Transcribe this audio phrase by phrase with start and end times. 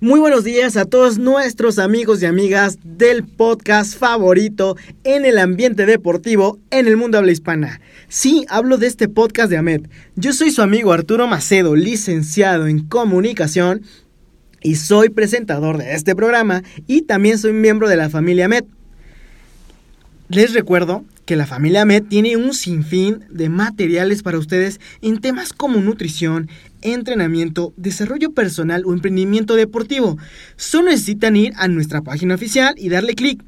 [0.00, 5.86] Muy buenos días a todos nuestros amigos y amigas del podcast favorito en el ambiente
[5.86, 7.80] deportivo en el mundo habla hispana.
[8.06, 9.88] Sí, hablo de este podcast de AMED.
[10.14, 13.82] Yo soy su amigo Arturo Macedo, licenciado en comunicación
[14.62, 18.66] y soy presentador de este programa y también soy miembro de la familia AMED.
[20.28, 25.52] Les recuerdo que la familia MED tiene un sinfín de materiales para ustedes en temas
[25.52, 26.48] como nutrición,
[26.80, 30.16] entrenamiento, desarrollo personal o emprendimiento deportivo.
[30.56, 33.44] Solo necesitan ir a nuestra página oficial y darle clic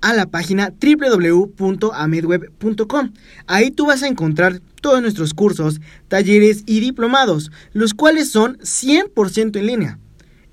[0.00, 3.12] a la página www.amedweb.com.
[3.48, 9.56] Ahí tú vas a encontrar todos nuestros cursos, talleres y diplomados, los cuales son 100%
[9.56, 9.98] en línea.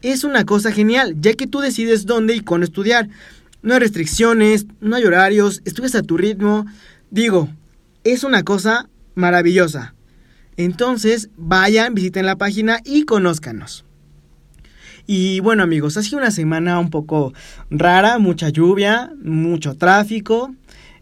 [0.02, 3.08] Es una cosa genial, ya que tú decides dónde y cuándo estudiar.
[3.62, 6.66] No hay restricciones, no hay horarios, estudias a tu ritmo.
[7.10, 7.50] Digo,
[8.04, 9.94] es una cosa maravillosa.
[10.58, 13.86] Entonces, vayan, visiten la página y conózcanos.
[15.08, 17.34] Y bueno amigos, ha sido una semana un poco
[17.70, 20.56] rara, mucha lluvia, mucho tráfico,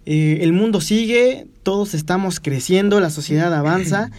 [0.06, 4.10] eh, el mundo sigue, todos estamos creciendo, la sociedad avanza.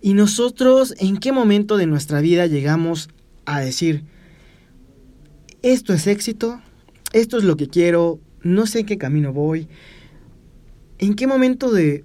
[0.00, 3.08] ¿Y nosotros en qué momento de nuestra vida llegamos
[3.46, 4.04] a decir,
[5.62, 6.60] esto es éxito,
[7.12, 9.68] esto es lo que quiero, no sé en qué camino voy.
[10.98, 12.04] ¿En qué momento de,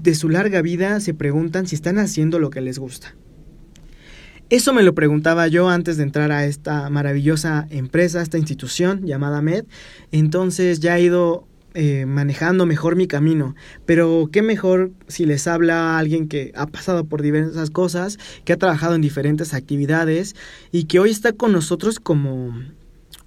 [0.00, 3.14] de su larga vida se preguntan si están haciendo lo que les gusta?
[4.48, 9.40] Eso me lo preguntaba yo antes de entrar a esta maravillosa empresa, esta institución llamada
[9.40, 9.64] MED.
[10.10, 13.54] Entonces ya he ido eh, manejando mejor mi camino.
[13.86, 18.58] Pero qué mejor si les habla alguien que ha pasado por diversas cosas, que ha
[18.58, 20.36] trabajado en diferentes actividades
[20.70, 22.52] y que hoy está con nosotros como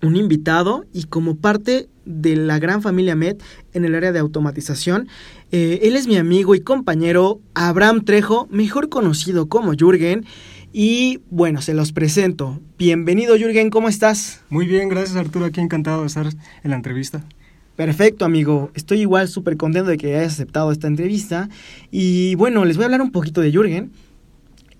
[0.05, 3.37] un invitado y como parte de la gran familia MED
[3.73, 5.07] en el área de automatización.
[5.51, 10.25] Eh, él es mi amigo y compañero Abraham Trejo, mejor conocido como Jürgen.
[10.71, 12.59] Y bueno, se los presento.
[12.77, 14.41] Bienvenido Jürgen, ¿cómo estás?
[14.49, 17.23] Muy bien, gracias Arturo, aquí encantado de estar en la entrevista.
[17.75, 18.71] Perfecto, amigo.
[18.73, 21.49] Estoy igual súper contento de que hayas aceptado esta entrevista.
[21.91, 23.91] Y bueno, les voy a hablar un poquito de Jürgen.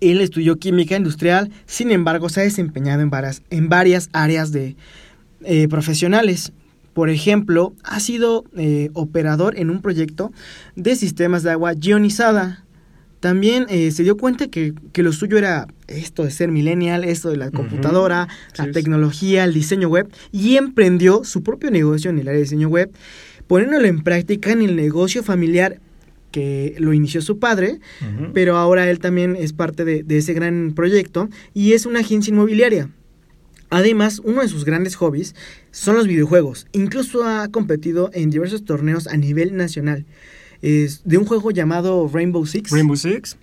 [0.00, 4.76] Él estudió química industrial, sin embargo, se ha desempeñado en varias, en varias áreas de,
[5.44, 6.52] eh, profesionales.
[6.92, 10.32] Por ejemplo, ha sido eh, operador en un proyecto
[10.76, 12.64] de sistemas de agua ionizada.
[13.20, 17.28] También eh, se dio cuenta que, que, lo suyo era esto de ser millennial, esto
[17.28, 22.28] de la computadora, la tecnología, el diseño web, y emprendió su propio negocio en el
[22.28, 22.90] área de diseño web,
[23.46, 25.80] poniéndolo en práctica en el negocio familiar
[26.30, 27.80] que lo inició su padre,
[28.34, 32.30] pero ahora él también es parte de, de ese gran proyecto y es una agencia
[32.30, 32.90] inmobiliaria.
[33.70, 35.34] Además, uno de sus grandes hobbies
[35.70, 36.66] son los videojuegos.
[36.72, 40.04] Incluso ha competido en diversos torneos a nivel nacional.
[40.62, 42.70] Es de un juego llamado Rainbow Six.
[42.70, 43.36] Rainbow Six.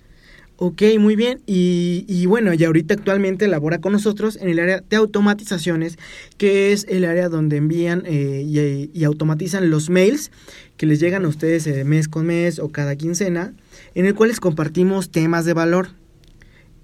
[0.56, 1.40] Ok, muy bien.
[1.46, 5.98] Y, y, bueno, y ahorita actualmente labora con nosotros en el área de automatizaciones,
[6.38, 10.30] que es el área donde envían eh, y, y, automatizan los mails
[10.76, 13.52] que les llegan a ustedes eh, mes con mes o cada quincena,
[13.96, 15.88] en el cual les compartimos temas de valor.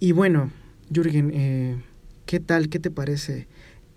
[0.01, 0.51] Y bueno,
[0.93, 1.77] Jürgen, eh,
[2.31, 2.69] ¿Qué tal?
[2.69, 3.49] ¿Qué te parece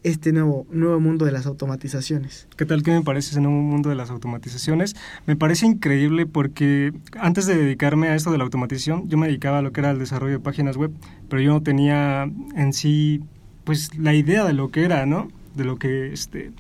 [0.02, 2.48] este nuevo, nuevo mundo de las automatizaciones.
[2.58, 2.82] ¿Qué tal?
[2.82, 4.96] ¿Qué me parece ese nuevo mundo de las automatizaciones?
[5.28, 9.60] Me parece increíble porque antes de dedicarme a esto de la automatización, yo me dedicaba
[9.60, 10.90] a lo que era el desarrollo de páginas web,
[11.30, 12.24] pero yo no tenía
[12.56, 13.22] en sí
[13.66, 15.28] pues la idea de lo que era, ¿no?
[15.54, 16.54] De lo que este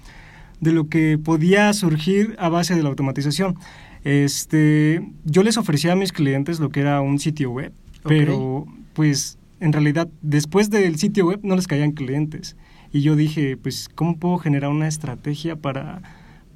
[0.62, 3.58] de lo que podía surgir a base de la automatización.
[4.04, 7.74] Este, yo les ofrecía a mis clientes lo que era un sitio web,
[8.04, 12.58] pero pues en realidad después del sitio web no les caían clientes.
[12.92, 16.02] Y yo dije, pues, ¿cómo puedo generar una estrategia para,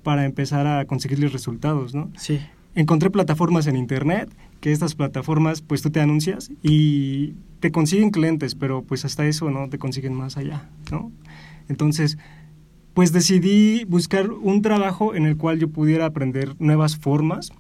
[0.04, 2.12] para empezar a conseguirles resultados, no?
[2.18, 2.40] Sí.
[2.76, 8.56] Encontré plataformas en internet, que estas plataformas, pues tú te anuncias y te consiguen clientes,
[8.56, 11.10] pero pues hasta eso no te consiguen más allá, ¿no?
[11.70, 12.18] Entonces,
[12.94, 17.54] pues decidí buscar un trabajo en el cual yo pudiera aprender nuevas formas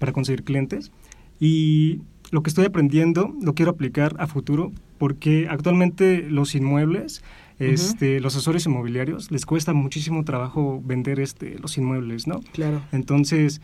[0.00, 0.90] para conseguir clientes
[1.38, 2.00] y
[2.32, 7.22] lo que estoy aprendiendo lo quiero aplicar a futuro porque actualmente los inmuebles
[7.58, 12.40] este, los asesores inmobiliarios les cuesta muchísimo trabajo vender este, los inmuebles, ¿no?
[12.52, 12.82] Claro.
[12.90, 13.60] Entonces,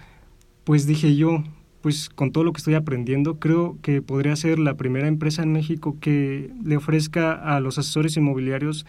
[0.63, 1.43] pues dije yo,
[1.81, 5.53] pues con todo lo que estoy aprendiendo, creo que podría ser la primera empresa en
[5.53, 8.87] México que le ofrezca a los asesores inmobiliarios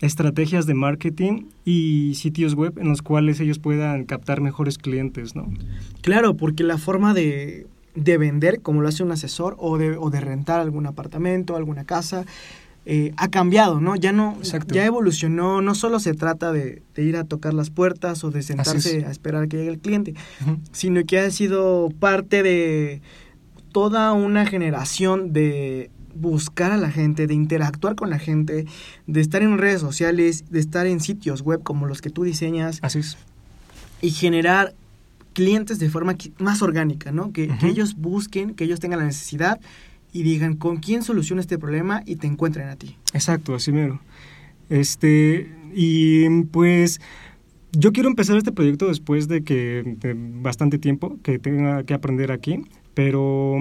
[0.00, 5.52] estrategias de marketing y sitios web en los cuales ellos puedan captar mejores clientes, ¿no?
[6.00, 10.10] Claro, porque la forma de, de vender, como lo hace un asesor, o de, o
[10.10, 12.24] de rentar algún apartamento, alguna casa,
[12.84, 13.94] eh, ha cambiado, ¿no?
[13.94, 18.32] Ya no, ya evolucionó, no solo se trata de, ir a tocar las puertas o
[18.32, 20.14] de sentarse a esperar que llegue el cliente,
[20.72, 23.00] sino que ha sido parte de
[23.70, 28.66] toda una generación de buscar a la gente, de interactuar con la gente,
[29.06, 32.80] de estar en redes sociales, de estar en sitios web como los que tú diseñas.
[32.82, 33.16] Así es.
[34.00, 34.74] Y generar
[35.32, 37.32] clientes de forma más orgánica, ¿no?
[37.32, 39.60] Que, que ellos busquen, que ellos tengan la necesidad
[40.12, 42.96] y digan con quién soluciona este problema y te encuentren a ti.
[43.14, 44.00] Exacto, así mero.
[44.68, 47.00] Este, y pues
[47.72, 49.96] yo quiero empezar este proyecto después de que
[50.40, 52.62] bastante tiempo que tenga que aprender aquí,
[52.94, 53.58] pero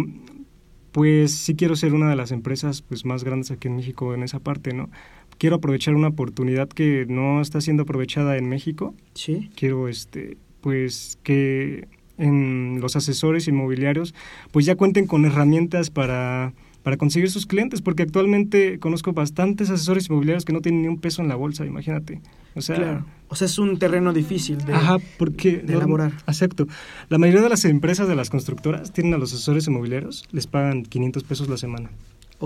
[0.91, 4.24] pues sí quiero ser una de las empresas pues más grandes aquí en México en
[4.24, 4.89] esa parte, ¿no?
[5.38, 8.94] Quiero aprovechar una oportunidad que no está siendo aprovechada en México.
[9.13, 9.50] Sí.
[9.56, 11.87] Quiero este pues que
[12.17, 14.13] en los asesores inmobiliarios,
[14.51, 16.53] pues ya cuenten con herramientas para,
[16.83, 20.99] para conseguir sus clientes, porque actualmente conozco bastantes asesores inmobiliarios que no tienen ni un
[20.99, 22.21] peso en la bolsa, imagínate.
[22.55, 26.11] O sea, o sea es un terreno difícil de, ajá, porque, de elaborar.
[26.25, 26.67] Acepto.
[27.09, 30.83] La mayoría de las empresas de las constructoras tienen a los asesores inmobiliarios, les pagan
[30.83, 31.89] 500 pesos la semana.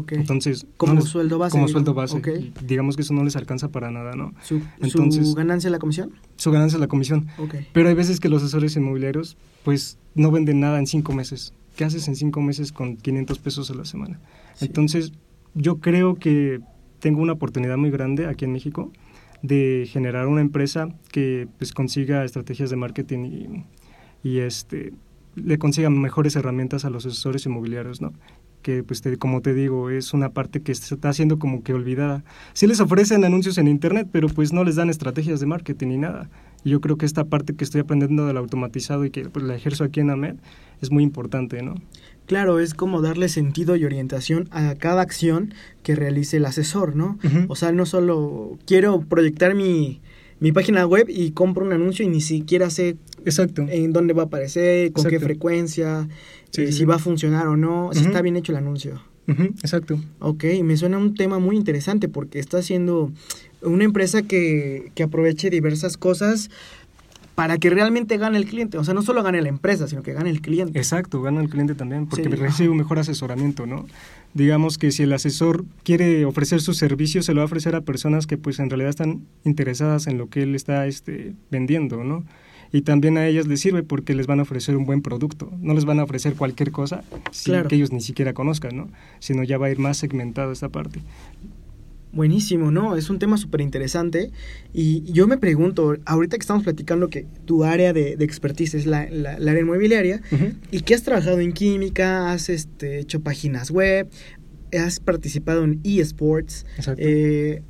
[0.09, 1.51] Entonces, como sueldo base.
[1.51, 2.21] Como sueldo base.
[2.65, 4.33] Digamos que eso no les alcanza para nada, ¿no?
[4.43, 6.11] ¿Su, Entonces, ¿su ganancia la comisión?
[6.35, 7.27] Su ganancia la comisión.
[7.73, 11.53] Pero hay veces que los asesores inmobiliarios, pues, no venden nada en cinco meses.
[11.75, 14.19] ¿Qué haces en cinco meses con 500 pesos a la semana?
[14.61, 15.11] Entonces,
[15.53, 16.61] yo creo que
[16.99, 18.91] tengo una oportunidad muy grande aquí en México
[19.41, 23.65] de generar una empresa que pues consiga estrategias de marketing
[24.23, 24.93] y, y este
[25.35, 28.13] le consiga mejores herramientas a los asesores inmobiliarios, ¿no?
[28.65, 32.23] Que, pues, como te digo, es una parte que se está haciendo como que olvidada.
[32.53, 35.97] Sí les ofrecen anuncios en Internet, pero pues no les dan estrategias de marketing ni
[35.97, 36.31] nada.
[36.63, 39.55] Y yo creo que esta parte que estoy aprendiendo del automatizado y que pues, la
[39.55, 40.37] ejerzo aquí en AMED
[40.81, 41.75] es muy importante, ¿no?
[42.25, 47.19] Claro, es como darle sentido y orientación a cada acción que realice el asesor, ¿no?
[47.47, 50.01] O sea, no solo quiero proyectar mi,
[50.39, 53.63] mi página web y compro un anuncio y ni siquiera sé Exacto.
[53.69, 56.07] en dónde va a aparecer, con qué frecuencia,
[56.57, 59.01] eh, si va a funcionar o no, si está bien hecho el anuncio.
[59.27, 59.99] Exacto.
[60.19, 63.11] Ok, me suena un tema muy interesante porque está haciendo
[63.61, 66.49] una empresa que, que aproveche diversas cosas
[67.35, 68.77] para que realmente gane el cliente.
[68.77, 70.79] O sea, no solo gane la empresa, sino que gane el cliente.
[70.79, 73.85] Exacto, gana el cliente también, porque recibe un mejor asesoramiento, ¿no?
[74.33, 77.81] Digamos que si el asesor quiere ofrecer su servicio, se lo va a ofrecer a
[77.81, 82.23] personas que pues en realidad están interesadas en lo que él está este, vendiendo, ¿no?
[82.75, 85.49] Y también a ellas les sirve porque les van a ofrecer un buen producto.
[85.61, 87.05] No les van a ofrecer cualquier cosa
[87.69, 88.89] que ellos ni siquiera conozcan, ¿no?
[89.19, 90.99] Sino ya va a ir más segmentado esta parte.
[92.11, 92.97] Buenísimo, ¿no?
[92.97, 94.29] Es un tema súper interesante.
[94.73, 99.03] Y yo me pregunto, ahorita que estamos platicando que tu área de, expertise es la,
[99.03, 100.21] área inmobiliaria,
[100.69, 104.09] y que has trabajado en química, has este, hecho páginas web,
[104.77, 106.65] has participado en eSports.
[106.97, 107.61] Eh,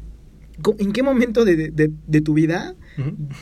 [0.79, 2.75] ¿En qué momento de, de tu vida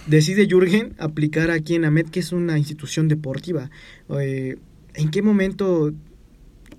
[0.07, 3.69] decide Jürgen aplicar aquí en AMED, que es una institución deportiva.
[4.19, 4.57] Eh,
[4.95, 5.93] ¿En qué momento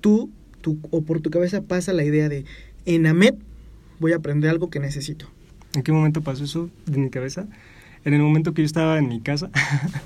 [0.00, 2.44] tú, tú o por tu cabeza pasa la idea de
[2.86, 3.34] en AMED
[4.00, 5.30] voy a aprender algo que necesito?
[5.74, 7.46] ¿En qué momento pasó eso de mi cabeza?
[8.04, 9.50] En el momento que yo estaba en mi casa.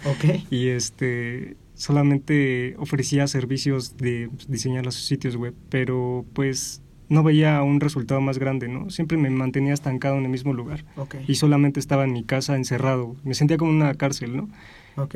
[0.04, 0.42] Ok.
[0.50, 7.80] y este solamente ofrecía servicios de diseñar los sitios web, pero pues no veía un
[7.80, 8.90] resultado más grande, ¿no?
[8.90, 10.84] Siempre me mantenía estancado en el mismo lugar.
[11.26, 13.16] Y solamente estaba en mi casa encerrado.
[13.24, 14.48] Me sentía como en una cárcel, ¿no?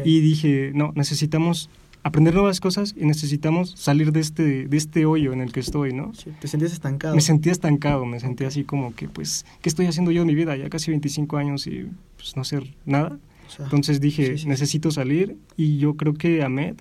[0.04, 1.68] Y dije, no, necesitamos
[2.04, 5.92] aprender nuevas cosas y necesitamos salir de este, de este hoyo en el que estoy,
[5.92, 6.12] ¿no?
[6.40, 7.14] ¿Te sentías estancado?
[7.14, 10.34] Me sentía estancado, me sentía así como que, pues, ¿qué estoy haciendo yo en mi
[10.34, 10.56] vida?
[10.56, 13.18] Ya casi 25 años y pues no hacer nada.
[13.58, 16.76] Entonces dije, necesito salir y yo creo que Ahmed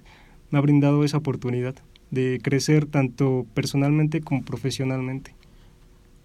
[0.51, 1.75] me ha brindado esa oportunidad
[2.11, 5.33] de crecer tanto personalmente como profesionalmente.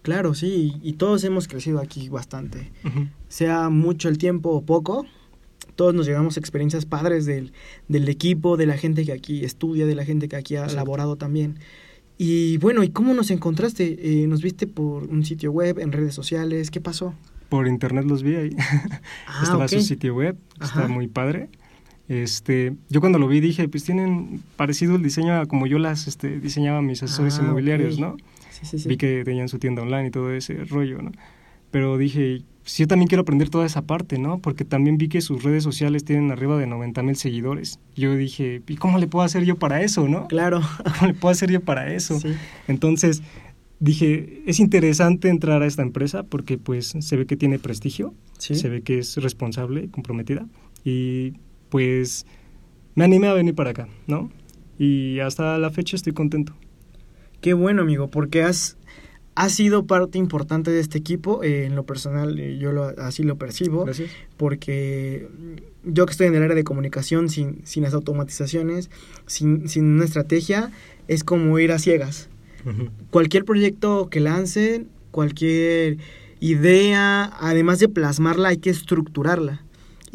[0.03, 2.71] Claro, sí, y todos hemos crecido aquí bastante.
[3.27, 5.05] Sea mucho el tiempo o poco,
[5.75, 7.51] todos nos llevamos experiencias padres del,
[7.87, 11.17] del, equipo, de la gente que aquí estudia, de la gente que aquí ha laborado
[11.17, 11.59] también.
[12.17, 14.23] Y bueno, ¿y cómo nos encontraste?
[14.23, 16.71] Eh, ¿Nos viste por un sitio web, en redes sociales?
[16.71, 17.13] ¿Qué pasó?
[17.49, 18.49] Por internet los vi ahí.
[19.27, 21.49] Ah, Estaba su sitio web, está muy padre.
[22.09, 26.07] Este, yo cuando lo vi dije, pues tienen parecido el diseño a como yo las
[26.07, 28.15] este, diseñaba mis asesores ah, inmobiliarios, ¿no?
[28.51, 28.89] Sí, sí, sí.
[28.89, 31.11] Vi que tenían su tienda online y todo ese rollo, ¿no?
[31.69, 34.39] Pero dije, pues yo también quiero aprender toda esa parte, ¿no?
[34.39, 37.79] Porque también vi que sus redes sociales tienen arriba de 90 mil seguidores.
[37.95, 40.27] Yo dije, ¿y cómo le puedo hacer yo para eso, no?
[40.27, 40.61] Claro.
[40.99, 42.19] ¿Cómo le puedo hacer yo para eso?
[42.67, 43.21] Entonces
[43.79, 48.69] dije, es interesante entrar a esta empresa porque pues se ve que tiene prestigio, se
[48.69, 50.45] ve que es responsable, comprometida
[50.83, 51.33] y
[51.69, 52.25] pues
[52.95, 54.31] me animé a venir para acá, ¿no?
[54.77, 56.53] Y hasta la fecha estoy contento.
[57.41, 58.77] Qué bueno, amigo, porque has,
[59.35, 61.43] has sido parte importante de este equipo.
[61.43, 63.85] Eh, en lo personal, eh, yo así lo percibo.
[63.85, 64.11] Gracias.
[64.37, 65.27] Porque
[65.83, 68.89] yo que estoy en el área de comunicación, sin, sin las automatizaciones,
[69.25, 70.71] sin, sin una estrategia,
[71.07, 72.29] es como ir a ciegas.
[73.11, 75.99] Cualquier proyecto que lancen, cualquier
[76.41, 79.63] idea, además de plasmarla, hay que estructurarla.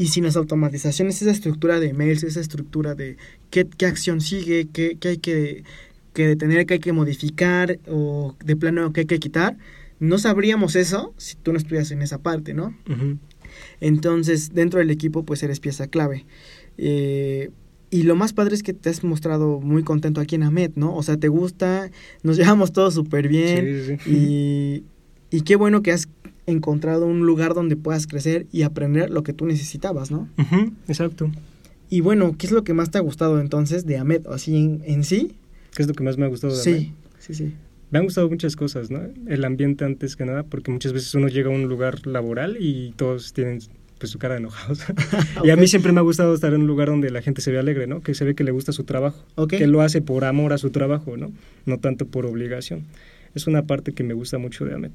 [0.03, 3.17] Y sin las automatizaciones, esa estructura de mails, esa estructura de
[3.51, 5.63] qué, qué acción sigue, qué, qué hay que,
[6.13, 9.57] que detener, qué hay que modificar o de plano qué hay que quitar,
[10.01, 12.77] no sabríamos eso si tú no estuvieras en esa parte, ¿no?
[13.81, 16.27] Entonces, dentro del equipo, pues eres pieza clave.
[16.79, 17.51] Eh,
[17.91, 20.97] y lo más padre es que te has mostrado muy contento aquí en AMET, ¿no?
[20.97, 21.93] O sea, te gusta,
[22.25, 24.01] nos llevamos todos súper bien.
[24.05, 24.83] Y,
[25.31, 26.09] y qué bueno que has
[26.47, 30.29] encontrado un lugar donde puedas crecer y aprender lo que tú necesitabas, ¿no?
[30.89, 31.31] exacto.
[31.89, 34.83] Y bueno, ¿qué es lo que más te ha gustado entonces de Amet, así en,
[34.87, 35.33] en sí?
[35.75, 37.55] ¿Qué es lo que más me ha gustado de Sí, sí, sí.
[37.91, 39.03] Me han gustado muchas cosas, ¿no?
[39.27, 42.95] El ambiente antes que nada, porque muchas veces uno llega a un lugar laboral y
[42.97, 43.61] todos tienen
[43.99, 44.83] pues su cara de enojados.
[45.45, 47.53] Y a mí siempre me ha gustado estar en un lugar donde la gente se
[47.53, 48.01] ve alegre, ¿no?
[48.01, 50.71] Que se ve que le gusta su trabajo, que lo hace por amor a su
[50.71, 51.31] trabajo, ¿no?
[51.67, 52.85] No tanto por obligación.
[53.35, 54.93] Es una parte que me gusta mucho de Amet.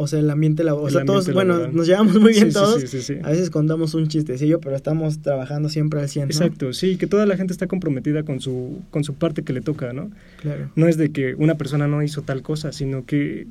[0.00, 0.86] O sea, el ambiente laboral.
[0.86, 2.84] O sea, todos, bueno, nos llevamos muy bien todos.
[3.22, 6.30] a veces contamos un chistecillo, pero estamos trabajando siempre al 100, ¿no?
[6.30, 9.60] Exacto, sí, que toda la gente está comprometida con su, con su parte que le
[9.60, 10.10] toca, ¿no?
[10.40, 10.70] Claro.
[10.76, 13.48] No es de que una persona no hizo tal cosa, sino que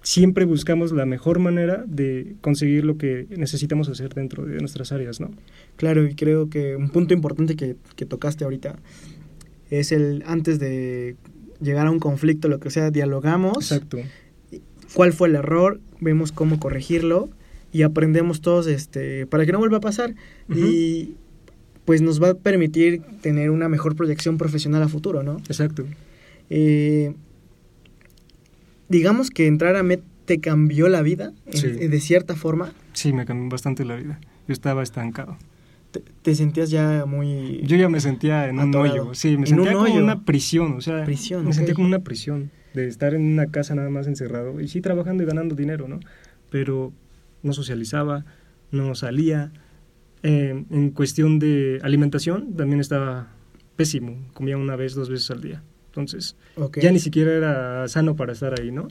[0.00, 5.20] siempre buscamos la mejor manera de conseguir lo que necesitamos hacer dentro de nuestras áreas,
[5.20, 5.32] ¿no?
[5.76, 8.76] Claro, y creo que un punto importante que, que tocaste ahorita
[9.68, 11.16] es el antes de
[11.60, 13.70] llegar a un conflicto, lo que sea, dialogamos.
[13.70, 13.98] Exacto
[14.94, 17.30] cuál fue el error, vemos cómo corregirlo
[17.72, 20.14] y aprendemos todos este para que no vuelva a pasar
[20.48, 21.14] y
[21.84, 25.38] pues nos va a permitir tener una mejor proyección profesional a futuro, ¿no?
[25.48, 25.84] Exacto.
[26.50, 27.14] Eh,
[28.88, 32.72] digamos que entrar a MET te cambió la vida de cierta forma.
[32.92, 34.20] Sí, me cambió bastante la vida.
[34.46, 35.36] Yo estaba estancado.
[36.22, 37.60] Te, sentías ya muy...
[37.66, 41.04] Yo ya me sentía en un hoyo, sí, me sentía como una prisión, o sea,
[41.04, 44.68] prisión, me sentía como una prisión de estar en una casa nada más encerrado y
[44.68, 46.00] sí trabajando y ganando dinero, ¿no?
[46.50, 46.92] Pero
[47.42, 48.24] no socializaba,
[48.70, 49.52] no salía.
[50.22, 53.28] Eh, en cuestión de alimentación también estaba
[53.76, 55.62] pésimo, comía una vez, dos veces al día.
[55.86, 56.36] Entonces,
[56.80, 58.88] ya ni siquiera era sano para estar ahí, ¿no?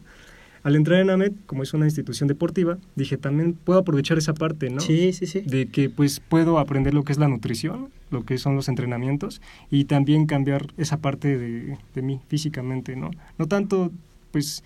[0.64, 4.70] Al entrar en AMET, como es una institución deportiva, dije, también puedo aprovechar esa parte,
[4.70, 4.80] ¿no?
[4.82, 5.42] Sí, sí, sí.
[5.42, 9.42] De que pues puedo aprender lo que es la nutrición, lo que son los entrenamientos
[9.72, 13.10] y también cambiar esa parte de, de mí físicamente, ¿no?
[13.38, 13.92] No tanto,
[14.32, 14.64] pues,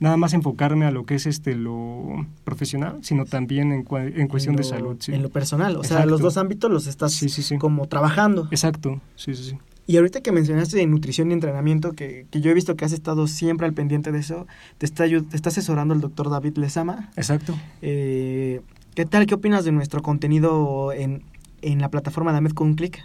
[0.00, 4.56] nada más enfocarme a lo que es este lo profesional, sino también en, en cuestión
[4.56, 4.96] de salud.
[4.98, 5.12] Sí.
[5.12, 7.20] En lo personal, o sea, los dos ámbitos los estás
[7.58, 8.48] como trabajando.
[8.50, 9.58] Exacto, sí, sí, sí.
[9.90, 12.92] Y ahorita que mencionaste de nutrición y entrenamiento, que, que, yo he visto que has
[12.92, 14.46] estado siempre al pendiente de eso,
[14.78, 17.10] te está, te está asesorando el doctor David Lezama.
[17.16, 17.58] Exacto.
[17.82, 18.60] Eh,
[18.94, 19.26] ¿Qué tal?
[19.26, 21.24] ¿Qué opinas de nuestro contenido en,
[21.62, 23.04] en la plataforma de Amed con un clic?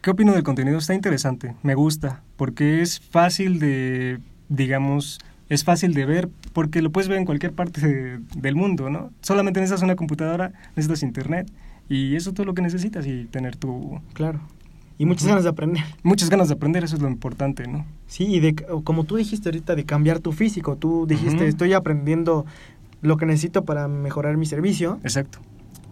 [0.00, 0.78] ¿Qué opino del contenido?
[0.78, 6.92] Está interesante, me gusta, porque es fácil de, digamos, es fácil de ver, porque lo
[6.92, 9.10] puedes ver en cualquier parte del mundo, ¿no?
[9.22, 11.50] Solamente necesitas una computadora, necesitas internet,
[11.88, 14.00] y eso es todo lo que necesitas y tener tu...
[14.12, 14.40] Claro
[15.02, 15.82] Y muchas ganas de aprender.
[16.04, 17.84] Muchas ganas de aprender, eso es lo importante, ¿no?
[18.06, 18.54] Sí, y de,
[18.84, 20.76] como tú dijiste ahorita, de cambiar tu físico.
[20.76, 22.46] Tú dijiste, estoy aprendiendo
[23.00, 25.00] lo que necesito para mejorar mi servicio.
[25.02, 25.40] Exacto.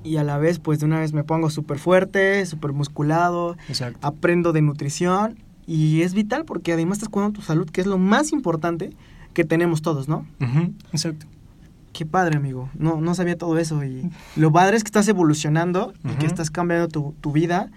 [0.04, 3.56] Y a la vez, pues de una vez me pongo súper fuerte, súper musculado.
[3.66, 3.98] Exacto.
[4.06, 5.40] Aprendo de nutrición.
[5.66, 8.90] Y es vital porque además estás cuidando tu salud, que es lo más importante
[9.34, 10.24] que tenemos todos, ¿no?
[10.92, 11.26] Exacto.
[11.92, 12.70] Qué padre, amigo.
[12.74, 13.82] No, no sabía todo eso.
[13.82, 17.72] Y lo padre es que estás evolucionando y que estás cambiando tu, tu vida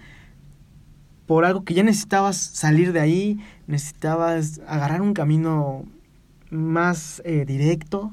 [1.26, 5.84] por algo que ya necesitabas salir de ahí, necesitabas agarrar un camino
[6.50, 8.12] más eh, directo,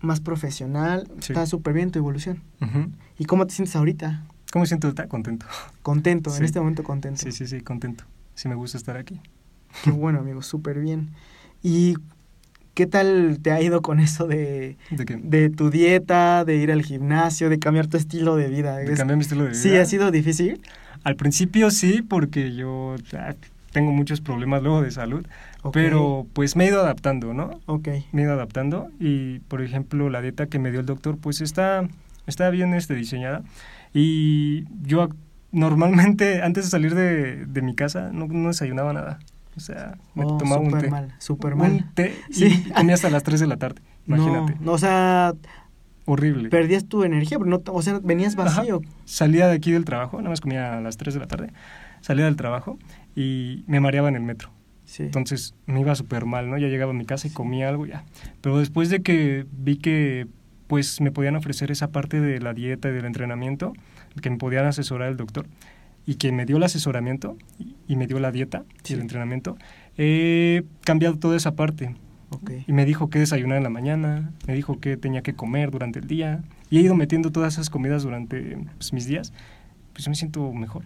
[0.00, 1.08] más profesional.
[1.18, 2.42] Está súper bien tu evolución.
[3.18, 4.24] ¿Y cómo te sientes ahorita?
[4.52, 5.08] ¿Cómo siento ahorita?
[5.08, 5.46] Contento.
[5.82, 7.20] Contento, en este momento contento.
[7.22, 8.04] Sí, sí, sí, contento.
[8.34, 9.20] Sí me gusta estar aquí.
[9.82, 11.10] Qué bueno, amigo, súper bien.
[11.62, 11.94] ¿Y
[12.74, 17.48] qué tal te ha ido con eso de, ¿De, tu dieta, de ir al gimnasio,
[17.48, 18.76] de cambiar tu estilo de vida?
[18.76, 19.60] ¿De cambiar mi estilo de vida?
[19.60, 20.60] Sí, ha sido difícil.
[21.04, 22.96] Al principio sí, porque yo
[23.72, 25.26] tengo muchos problemas luego de salud,
[25.72, 27.60] pero pues me he ido adaptando, ¿no?
[27.66, 27.88] Ok.
[28.12, 31.40] Me he ido adaptando y, por ejemplo, la dieta que me dio el doctor, pues
[31.40, 31.86] está,
[32.26, 33.42] está bien este, diseñada.
[33.92, 35.10] Y yo
[35.52, 39.18] normalmente, antes de salir de, de mi casa, no, no, desayunaba nada.
[39.56, 40.90] O sea, me oh, tomaba un té.
[40.90, 41.72] mal, súper mal.
[41.72, 44.56] Un té y comía hasta las 3 de la tarde, imagínate.
[44.60, 45.34] No, o sea,
[46.04, 46.48] horrible.
[46.48, 48.82] Perdías tu energía, pero no, o sea, venías vacío.
[49.04, 51.52] Salía de aquí del trabajo, nada más comía a las 3 de la tarde,
[52.00, 52.78] salía del trabajo
[53.14, 54.50] y me mareaba en el metro.
[54.84, 55.04] Sí.
[55.04, 56.58] Entonces me iba súper mal, ¿no?
[56.58, 58.04] Ya llegaba a mi casa y comía algo ya.
[58.40, 60.26] Pero después de que vi que
[60.66, 63.72] pues me podían ofrecer esa parte de la dieta y del entrenamiento,
[64.20, 65.46] que me podían asesorar el doctor,
[66.06, 67.36] y que me dio el asesoramiento
[67.88, 69.56] y me dio la dieta y el entrenamiento,
[69.96, 71.94] he cambiado toda esa parte.
[72.66, 75.98] Y me dijo qué desayunar en la mañana, me dijo qué tenía que comer durante
[75.98, 76.42] el día.
[76.70, 79.32] Y he ido metiendo todas esas comidas durante pues, mis días.
[79.92, 80.84] Pues yo me siento mejor.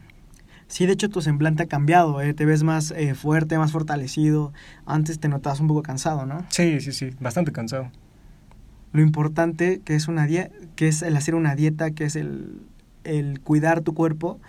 [0.68, 2.34] Sí, de hecho tu semblante ha cambiado, ¿eh?
[2.34, 4.52] te ves más eh, fuerte, más fortalecido.
[4.84, 6.44] Antes te notabas un poco cansado, ¿no?
[6.50, 7.90] Sí, sí, sí, bastante cansado.
[8.92, 12.60] Lo importante que es una dieta, que es el hacer una dieta, que es el,
[13.04, 14.40] el cuidar tu cuerpo,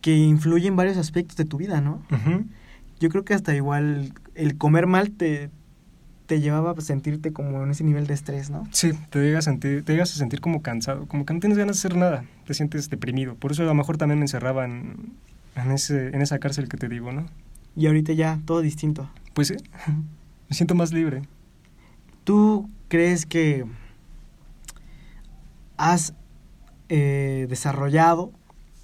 [0.00, 2.02] que influye en varios aspectos de tu vida, ¿no?
[3.00, 5.50] Yo creo que hasta igual el comer mal te,
[6.28, 8.68] te llevaba a sentirte como en ese nivel de estrés, ¿no?
[8.70, 11.56] Sí, te llegas a sentir, te llegas a sentir como cansado, como que no tienes
[11.56, 13.34] ganas de hacer nada, te sientes deprimido.
[13.34, 15.14] Por eso a lo mejor también me encerraba en,
[15.56, 17.26] en, ese, en esa cárcel que te digo, ¿no?
[17.74, 19.08] Y ahorita ya todo distinto.
[19.32, 19.54] Pues sí,
[20.50, 21.22] me siento más libre.
[22.24, 23.64] ¿Tú crees que
[25.78, 26.12] has
[26.90, 28.32] eh, desarrollado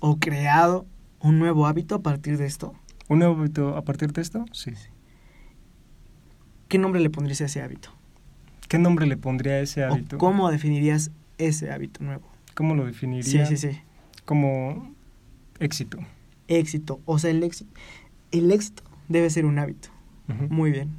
[0.00, 0.86] o creado
[1.20, 2.72] un nuevo hábito a partir de esto?
[3.10, 4.46] ¿Un nuevo hábito a partir de esto?
[4.52, 4.72] Sí.
[6.74, 7.90] ¿Qué nombre le pondrías a ese hábito?
[8.68, 10.18] ¿Qué nombre le pondría a ese hábito?
[10.18, 12.28] ¿Cómo definirías ese hábito nuevo?
[12.56, 13.46] ¿Cómo lo definiría?
[13.46, 13.78] Sí, sí, sí.
[14.24, 14.92] Como
[15.60, 15.98] éxito.
[16.48, 16.98] Éxito.
[17.04, 17.70] O sea, el éxito,
[18.32, 19.90] el éxito debe ser un hábito.
[20.48, 20.90] Muy bien.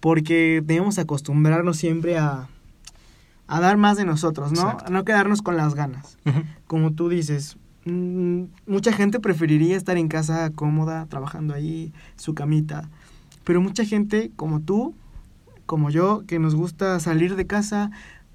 [0.00, 2.48] Porque debemos acostumbrarnos siempre a,
[3.46, 4.78] a dar más de nosotros, ¿no?
[4.86, 6.16] A no quedarnos con las ganas.
[6.66, 12.88] Como tú dices, mm, mucha gente preferiría estar en casa cómoda, trabajando ahí, su camita.
[13.44, 14.94] Pero mucha gente como tú,
[15.66, 17.90] como yo, que nos gusta salir de casa,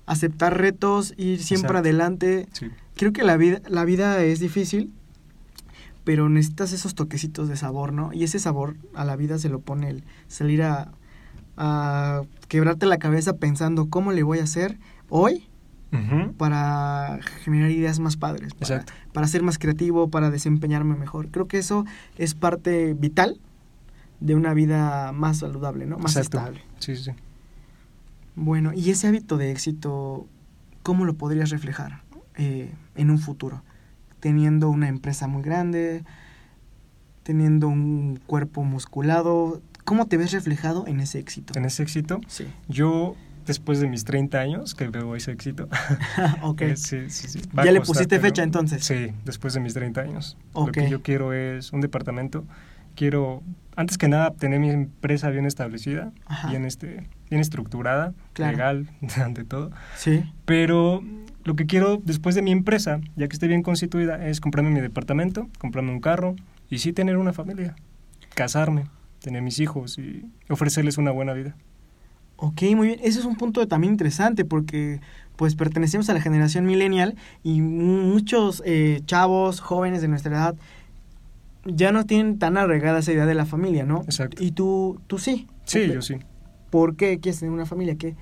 [0.06, 2.48] aceptar retos, ir siempre adelante.
[2.96, 4.92] Creo que la vida, la vida es difícil,
[6.04, 8.12] pero necesitas esos toquecitos de sabor, ¿no?
[8.14, 10.92] Y ese sabor a la vida se lo pone el salir a,
[11.58, 15.46] a quebrarte la cabeza pensando cómo le voy a hacer hoy
[16.38, 21.30] para generar ideas más padres, para, para, ser más creativo, para desempeñarme mejor.
[21.30, 21.86] Creo que eso
[22.18, 23.40] es parte vital
[24.20, 25.98] de una vida más saludable, ¿no?
[25.98, 26.62] Más estable.
[26.80, 27.12] Sí, sí.
[28.36, 30.28] Bueno, y ese hábito de éxito,
[30.84, 32.02] ¿cómo lo podrías reflejar
[32.36, 33.64] eh, en un futuro?
[34.20, 36.04] Teniendo una empresa muy grande,
[37.24, 41.58] teniendo un cuerpo musculado, ¿cómo te ves reflejado en ese éxito?
[41.58, 42.22] ¿En ese éxito?
[42.28, 42.46] Sí.
[42.68, 45.68] Yo, después de mis 30 años, que veo ese éxito.
[46.42, 46.62] ok.
[46.76, 47.42] Sí, sí, sí.
[47.54, 48.84] ¿Ya le pusiste fecha entonces?
[48.84, 50.38] Sí, después de mis 30 años.
[50.54, 50.66] Okay.
[50.66, 52.46] Lo que yo quiero es un departamento.
[53.00, 53.44] Quiero
[53.78, 56.12] antes que nada, tener mi empresa bien establecida,
[56.50, 58.90] bien, este, bien estructurada, legal,
[59.24, 59.72] ante todo.
[59.96, 60.26] Sí.
[60.44, 61.02] Pero
[61.46, 64.82] lo que quiero después de mi empresa, ya que esté bien constituida, es comprarme mi
[64.82, 66.36] departamento, comprarme un carro
[66.70, 67.78] y sí tener una familia,
[68.36, 68.84] casarme,
[69.22, 71.56] tener mis hijos y ofrecerles una buena vida.
[72.36, 73.00] Ok, muy bien.
[73.02, 75.00] Ese es un punto también interesante porque
[75.38, 80.56] pues pertenecemos a la generación millennial y muchos eh, chavos, jóvenes de nuestra edad,
[81.76, 84.02] ya no tienen tan arraigada esa idea de la familia, ¿no?
[84.02, 84.44] Exacto.
[84.44, 85.48] Y tú, tú sí.
[85.66, 86.18] Sí, yo sí.
[86.70, 87.96] ¿Por qué quieres tener una familia?
[87.96, 88.16] ¿Qué,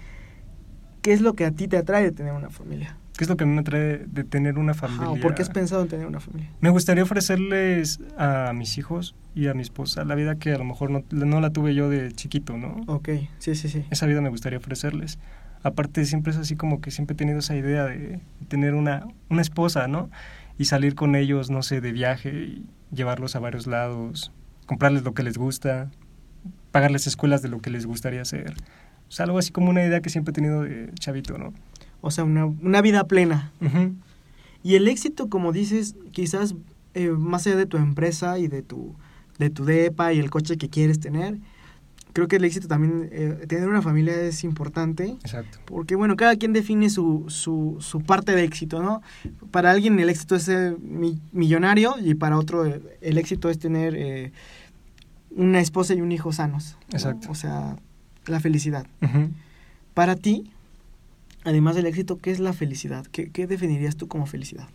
[1.01, 2.97] ¿Qué es lo que a ti te atrae de tener una familia?
[3.17, 5.19] ¿Qué es lo que a mí me trae de tener una familia?
[5.21, 6.51] ¿Por qué has pensado en tener una familia?
[6.62, 10.63] Me gustaría ofrecerles a mis hijos y a mi esposa la vida que a lo
[10.63, 12.83] mejor no, no la tuve yo de chiquito, ¿no?
[12.86, 13.86] Ok, sí, sí, sí.
[13.89, 15.17] Esa vida me gustaría ofrecerles.
[15.63, 19.41] Aparte, siempre es así como que siempre he tenido esa idea de tener una, una
[19.41, 20.12] esposa, ¿no?
[20.60, 24.32] Y salir con ellos, no sé, de viaje y llevarlos a varios lados,
[24.65, 25.91] comprarles lo que les gusta,
[26.71, 28.54] pagarles escuelas de lo que les gustaría hacer.
[29.10, 31.54] O sea, algo así como una idea que siempre he tenido de chavito, ¿no?
[32.02, 33.52] O sea, una, una vida plena.
[34.63, 36.56] Y el éxito, como dices, quizás
[36.93, 38.95] eh, más allá de tu empresa y de tu,
[39.39, 41.38] de tu DEPA y el coche que quieres tener,
[42.17, 45.10] creo que el éxito también, eh, tener una familia es importante.
[45.21, 45.60] Exacto.
[45.65, 49.03] Porque, bueno, cada quien define su, su, su parte de éxito, ¿no?
[49.51, 54.32] Para alguien el éxito es ser millonario y para otro el, éxito es tener eh,
[55.30, 56.75] una esposa y un hijo sanos.
[56.91, 57.30] Exacto.
[57.30, 57.75] O sea,
[58.25, 58.88] la felicidad.
[59.93, 60.49] Para ti,
[61.43, 63.06] además del éxito, ¿qué es la felicidad?
[63.12, 64.67] ¿Qué, ¿Qué, definirías tú como felicidad?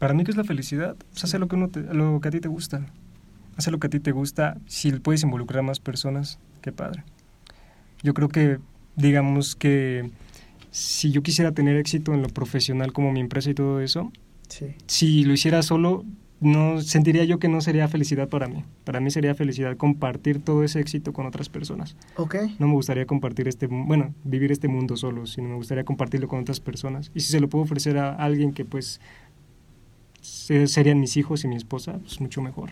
[0.00, 0.96] Para mí, ¿qué es la felicidad?
[1.12, 2.86] Pues hacer lo que, uno lo que a ti te gusta.
[3.58, 4.56] Hacer lo que a ti te gusta.
[4.66, 7.04] Si puedes involucrar a más personas, qué padre.
[8.02, 8.58] Yo creo que,
[8.96, 10.10] digamos que
[10.70, 14.12] si yo quisiera tener éxito en lo profesional como mi empresa y todo eso,
[14.86, 16.04] si lo hiciera solo,
[16.40, 18.64] no sentiría yo que no sería felicidad para mí.
[18.84, 21.96] Para mí sería felicidad compartir todo ese éxito con otras personas.
[22.16, 22.54] Okay.
[22.60, 26.38] No me gustaría compartir este, bueno, vivir este mundo solo, sino me gustaría compartirlo con
[26.38, 27.10] otras personas.
[27.14, 29.00] Y si se lo puedo ofrecer a alguien que pues
[30.20, 32.70] serían mis hijos y mi esposa, pues mucho mejor.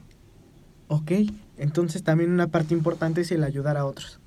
[0.89, 1.13] Ok,
[1.57, 4.21] entonces también una parte importante es el ayudar a otros.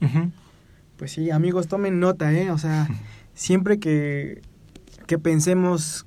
[0.97, 2.51] Pues sí, amigos, tomen nota, ¿eh?
[2.51, 2.87] O sea,
[3.33, 4.41] siempre que,
[5.07, 6.05] que pensemos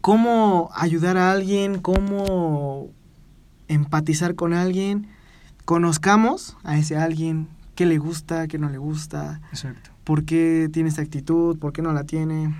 [0.00, 2.90] cómo ayudar a alguien, cómo
[3.68, 5.06] empatizar con alguien,
[5.64, 9.90] conozcamos a ese alguien, qué le gusta, qué no le gusta, Exacto.
[10.02, 12.52] por qué tiene esta actitud, por qué no la tiene.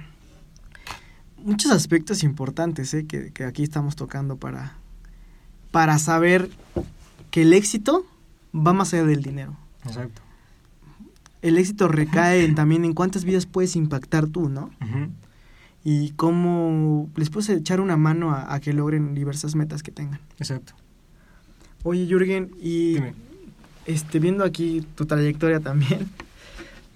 [1.38, 3.06] Muchos aspectos importantes ¿eh?
[3.06, 4.76] que, que aquí estamos tocando para,
[5.70, 6.50] para saber
[7.30, 8.04] que el éxito
[8.54, 9.56] va más allá del dinero.
[9.85, 10.22] Exacto.
[11.42, 14.70] El éxito recae en, también en cuántas vidas puedes impactar tú, ¿no?
[15.83, 20.20] y cómo les puedes echar una mano a, que logren diversas metas que tengan.
[20.38, 20.74] Exacto.
[21.83, 22.98] Oye, Jürgen, y
[23.87, 26.11] este viendo aquí tu trayectoria también,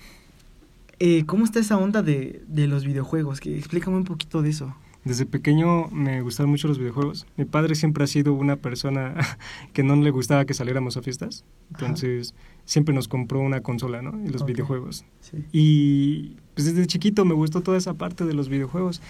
[0.98, 3.40] eh, ¿cómo está esa onda de, de los videojuegos?
[3.40, 4.74] Que, explícame un poquito de eso.
[5.04, 7.26] Desde pequeño me gustaron mucho los videojuegos.
[7.36, 9.14] Mi padre siempre ha sido una persona
[9.74, 11.44] que no le gustaba que saliéramos a fiestas.
[11.70, 14.18] Entonces, siempre nos compró una consola, ¿no?
[14.24, 15.04] Y los videojuegos.
[15.52, 19.02] Y pues desde chiquito me gustó toda esa parte de los videojuegos.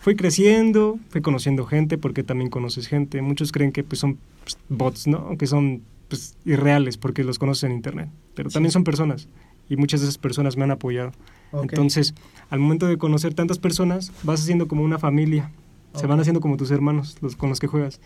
[0.00, 3.22] Fui creciendo, fui conociendo gente, porque también conoces gente.
[3.22, 5.36] Muchos creen que pues, son pues, bots, ¿no?
[5.38, 8.08] Que son pues, irreales porque los conoces en internet.
[8.34, 9.28] Pero también son personas.
[9.68, 11.12] Y muchas de esas personas me han apoyado.
[11.62, 12.14] Entonces,
[12.50, 15.50] al momento de conocer tantas personas, vas haciendo como una familia.
[15.94, 18.00] Se van haciendo como tus hermanos, los con los que juegas.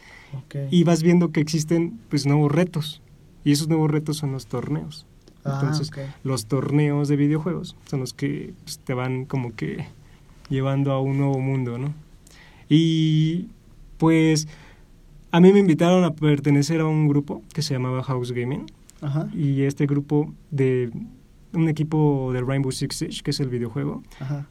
[0.71, 3.03] Y vas viendo que existen pues nuevos retos.
[3.45, 5.07] Y esos nuevos retos son los torneos.
[5.45, 5.91] Ah, Entonces,
[6.23, 9.87] los torneos de videojuegos son los que pues, te van como que
[10.51, 11.95] llevando a un nuevo mundo, ¿no?
[12.69, 13.49] Y
[13.97, 14.47] pues
[15.31, 18.67] a mí me invitaron a pertenecer a un grupo que se llamaba House Gaming.
[19.35, 20.91] Y este grupo de
[21.53, 24.03] un equipo de Rainbow Six Siege, que es el videojuego,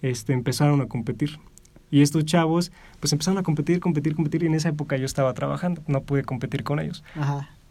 [0.02, 1.40] este empezaron a competir.
[1.92, 5.34] Y estos chavos, pues empezaron a competir, competir, competir, y en esa época yo estaba
[5.34, 7.04] trabajando, no pude competir con ellos.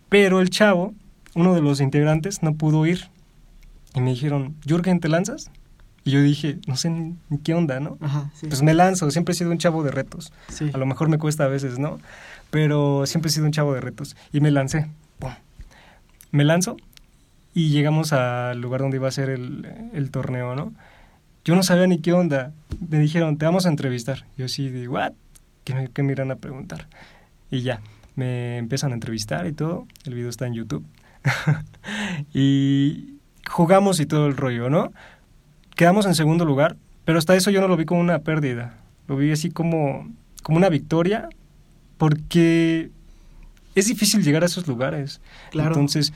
[0.09, 0.95] Pero el chavo,
[1.35, 3.11] uno de los integrantes, no pudo ir.
[3.95, 5.51] Y me dijeron, Jürgen, ¿te lanzas?
[6.05, 7.99] Y yo dije, no sé ni qué onda, ¿no?
[8.41, 10.33] Pues me lanzo, siempre he sido un chavo de retos.
[10.73, 11.99] A lo mejor me cuesta a veces, ¿no?
[12.51, 14.17] Pero siempre he sido un chavo de retos.
[14.33, 14.91] Y me lancé.
[16.31, 16.77] Me lanzo
[17.55, 20.73] y llegamos al lugar donde iba a ser el, torneo, ¿no?
[21.45, 22.53] Yo no sabía ni qué onda.
[22.89, 24.27] Me dijeron, te vamos a entrevistar.
[24.37, 25.13] Yo sí, de, ¿what?
[25.65, 26.89] ¿Qué me, qué me irán a preguntar?
[27.51, 27.81] Y ya,
[28.17, 29.87] me empiezan a entrevistar y todo.
[30.05, 30.85] El video está en YouTube.
[32.35, 33.15] y
[33.49, 34.93] jugamos y todo el rollo, ¿no?
[35.75, 38.79] Quedamos en segundo lugar, pero hasta eso yo no lo vi como una pérdida.
[39.07, 40.09] Lo vi así como,
[40.43, 41.29] como una victoria,
[41.97, 42.91] porque
[43.75, 45.21] es difícil llegar a esos lugares.
[45.51, 45.69] Claro.
[45.69, 46.13] Entonces,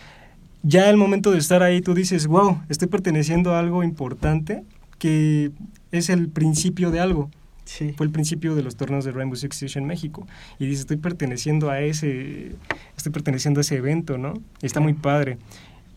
[0.62, 4.64] ya el momento de estar ahí tú dices, wow, estoy perteneciendo a algo importante
[4.98, 5.50] que
[5.90, 7.30] es el principio de algo.
[7.64, 7.94] Sí.
[7.96, 10.26] Fue el principio de los torneos de Rainbow Six Siege en México.
[10.58, 12.56] Y dices, estoy perteneciendo a ese,
[12.96, 14.34] estoy perteneciendo a ese evento, ¿no?
[14.60, 15.38] Y está muy padre.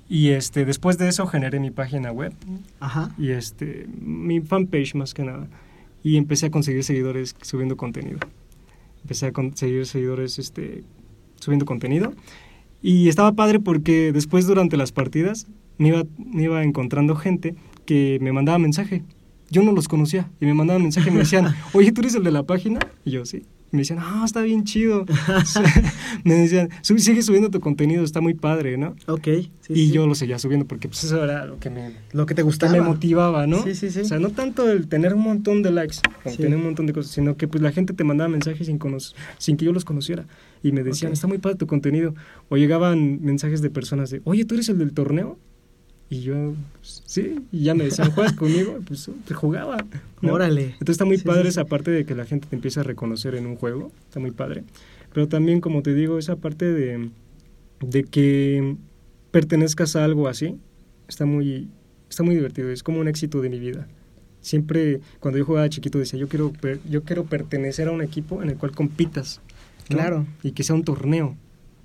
[0.07, 2.33] Y este, después de eso generé mi página web.
[2.79, 3.13] Ajá.
[3.17, 5.47] Y este, mi fanpage más que nada.
[6.03, 8.19] Y empecé a conseguir seguidores subiendo contenido.
[9.01, 10.83] Empecé a conseguir seguidores este,
[11.39, 12.13] subiendo contenido.
[12.81, 18.19] Y estaba padre porque después durante las partidas me iba, me iba encontrando gente que
[18.21, 19.03] me mandaba mensaje
[19.49, 22.23] yo no los conocía y me mandaban mensaje y me decían, oye, ¿tú eres el
[22.23, 22.79] de la página?
[23.03, 23.43] Y yo, sí.
[23.71, 25.05] Y me decían, ah, está bien chido.
[26.23, 28.95] me decían, sigue subiendo tu contenido, está muy padre, ¿no?
[29.07, 29.27] Ok.
[29.61, 31.93] Sí, y yo lo seguía subiendo porque pues eso era lo que me...
[32.11, 32.71] Lo que te gustaba.
[32.71, 33.63] me motivaba, ¿no?
[33.63, 34.01] Sí, sí, sí.
[34.01, 36.93] O sea, no tanto el tener un montón de likes, o tener un montón de
[36.93, 38.79] cosas, sino que pues la gente te mandaba mensajes sin,
[39.37, 40.25] sin que yo los conociera.
[40.65, 42.15] Y me decían, está muy padre tu contenido.
[42.49, 45.37] O llegaban mensajes de personas de, oye, ¿tú eres el del torneo?
[46.09, 48.79] Y yo, pues, sí, y ya me decían, ¿juegas conmigo?
[48.87, 49.85] Pues, jugaba.
[50.23, 50.63] Órale.
[50.63, 53.45] Entonces está muy padre esa parte de que la gente te empieza a reconocer en
[53.45, 54.63] un juego, está muy padre.
[55.13, 57.11] Pero también, como te digo, esa parte de,
[57.81, 58.75] de que
[59.29, 60.55] pertenezcas a algo así,
[61.07, 61.69] está muy,
[62.09, 63.87] está muy divertido, es como un éxito de mi vida.
[64.41, 66.51] Siempre, cuando yo jugaba chiquito, decía, yo quiero,
[66.89, 69.41] yo quiero pertenecer a un equipo en el cual compitas.
[69.87, 70.25] Claro.
[70.43, 71.37] Y que sea un torneo.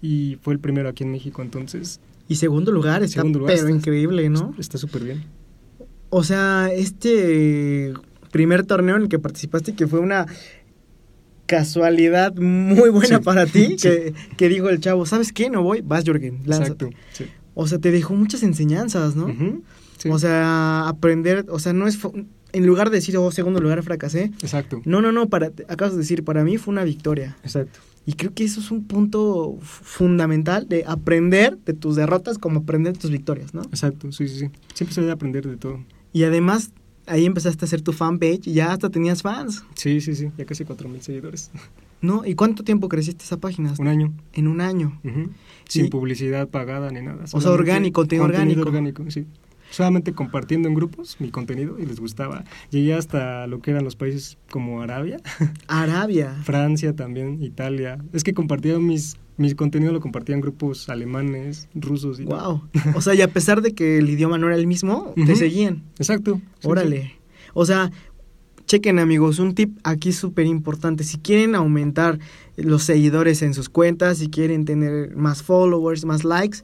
[0.02, 4.54] Y fue el primero aquí en México, entonces y segundo lugar, está pero increíble, ¿no?
[4.56, 5.24] Está súper bien.
[6.10, 7.92] O sea, este
[8.30, 10.26] primer torneo en el que participaste, que fue una
[11.46, 15.50] casualidad muy buena para ti, que, que, dijo el chavo, ¿sabes qué?
[15.50, 16.84] No voy, vas Jorgen, lánzate.
[16.84, 19.26] Exacto, O sea, te dejó muchas enseñanzas, ¿no?
[20.08, 21.98] O sea, aprender, o sea, no es,
[22.52, 24.24] en lugar de decir, oh, segundo lugar fracasé.
[24.42, 24.82] Exacto.
[24.84, 27.36] No, no, no, para, acabas de decir, para mí fue una victoria.
[27.42, 27.80] Exacto.
[28.06, 32.94] Y creo que eso es un punto fundamental de aprender de tus derrotas como aprender
[32.94, 33.62] de tus victorias, ¿no?
[33.62, 34.50] Exacto, sí, sí, sí.
[34.74, 35.84] Siempre se debe aprender de todo.
[36.12, 36.72] Y además,
[37.06, 39.64] ahí empezaste a hacer tu fanpage y ya hasta tenías fans.
[39.74, 41.50] Sí, sí, sí, ya casi cuatro mil seguidores.
[42.00, 42.24] ¿No?
[42.24, 43.74] ¿Y cuánto tiempo creciste esa página?
[43.78, 44.14] Un año.
[44.32, 44.98] En un año.
[45.68, 47.24] Sin publicidad pagada ni nada.
[47.30, 48.62] O sea, orgánico, contenido orgánico.
[48.62, 49.26] orgánico, sí
[49.70, 52.44] solamente compartiendo en grupos mi contenido y les gustaba.
[52.70, 55.18] Llegué hasta lo que eran los países como Arabia.
[55.68, 56.36] Arabia.
[56.44, 57.98] Francia también, Italia.
[58.12, 62.60] Es que compartía mis mi contenido lo compartía en grupos alemanes, rusos y Wow.
[62.94, 65.82] O sea, y a pesar de que el idioma no era el mismo, te seguían.
[65.96, 66.42] Exacto.
[66.62, 67.14] Órale.
[67.54, 67.90] O sea,
[68.66, 71.04] chequen amigos, un tip aquí súper importante.
[71.04, 72.18] Si quieren aumentar
[72.56, 76.58] los seguidores en sus cuentas, si quieren tener más followers, más likes,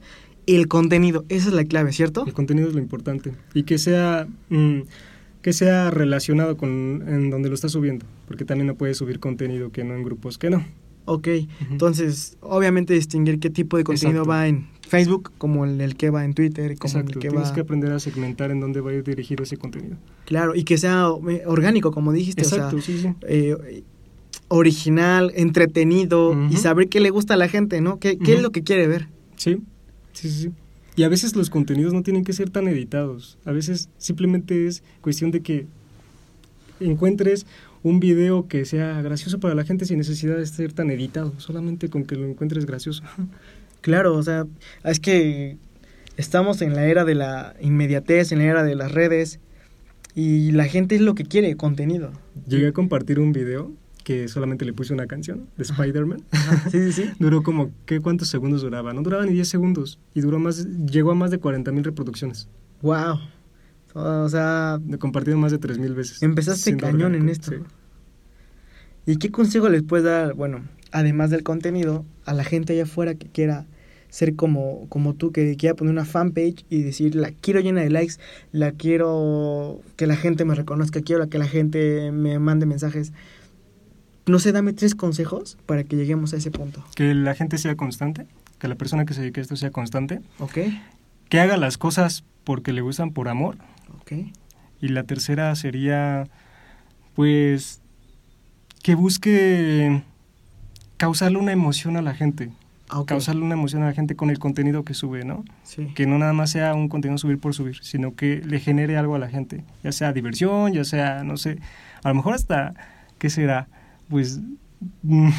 [0.47, 2.25] el contenido, esa es la clave, ¿cierto?
[2.25, 4.81] El contenido es lo importante y que sea mm,
[5.41, 9.71] que sea relacionado con en donde lo estás subiendo, porque también no puedes subir contenido
[9.71, 10.65] que no en grupos que no.
[11.05, 11.29] Ok,
[11.71, 16.25] entonces obviamente distinguir qué tipo de contenido va en Facebook como en el que va
[16.25, 19.03] en Twitter, como el que Tienes que aprender a segmentar en dónde va a ir
[19.03, 19.95] dirigido ese contenido.
[20.25, 23.09] Claro, y que sea eh, orgánico, como dijiste, Exacto, sí, sí.
[23.21, 23.83] Eh,
[24.49, 27.99] original, entretenido y saber qué le gusta a la gente, ¿no?
[27.99, 29.07] ¿Qué, qué es lo que quiere ver?
[29.37, 29.61] Sí,
[30.17, 30.51] Sí, sí, sí.
[30.95, 33.37] Y a veces los contenidos no tienen que ser tan editados.
[33.45, 35.67] A veces simplemente es cuestión de que
[36.79, 37.45] encuentres
[37.83, 41.89] un video que sea gracioso para la gente sin necesidad de ser tan editado, solamente
[41.89, 43.03] con que lo encuentres gracioso.
[43.81, 44.47] Claro, o sea,
[44.83, 45.57] es que
[46.17, 49.39] estamos en la era de la inmediatez, en la era de las redes,
[50.15, 52.11] y la gente es lo que quiere, contenido.
[52.47, 53.71] Llegué a compartir un video
[54.07, 56.23] que solamente le puse una canción de Spider-Man.
[56.71, 57.09] Sí, sí, sí.
[57.19, 58.93] duró como, ¿qué, ¿cuántos segundos duraba?
[58.93, 62.47] No duraba ni 10 segundos y duró más, llegó a más de 40 mil reproducciones.
[62.81, 63.19] ¡Wow!
[63.95, 64.79] O sea...
[64.89, 66.23] He compartido más de 3 mil veces.
[66.23, 67.51] Empezaste cañón en esto.
[69.05, 70.61] ¿Y qué consejo les puedes dar, bueno,
[70.93, 73.65] además del contenido, a la gente allá afuera que quiera
[74.07, 77.89] ser como, como tú, que quiera poner una fanpage y decir, la quiero llena de
[77.89, 78.13] likes,
[78.53, 83.11] la quiero que la gente me reconozca, quiero que la gente me mande mensajes
[84.27, 86.83] no sé, dame tres consejos para que lleguemos a ese punto.
[86.95, 88.27] Que la gente sea constante,
[88.59, 90.21] que la persona que se dedique a esto sea constante.
[90.39, 90.59] Ok.
[91.29, 93.57] Que haga las cosas porque le gustan por amor.
[93.99, 94.13] Ok.
[94.81, 96.27] Y la tercera sería,
[97.15, 97.81] pues,
[98.83, 100.03] que busque
[100.97, 102.51] causarle una emoción a la gente.
[102.89, 105.43] Ah, causarle una emoción a la gente con el contenido que sube, ¿no?
[105.63, 105.87] Sí.
[105.93, 109.15] Que no nada más sea un contenido subir por subir, sino que le genere algo
[109.15, 111.59] a la gente, ya sea diversión, ya sea, no sé,
[112.03, 112.75] a lo mejor hasta,
[113.17, 113.67] ¿qué será?
[114.09, 114.39] Pues,
[115.07, 115.33] pues,